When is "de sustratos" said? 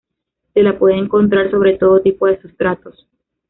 2.25-3.07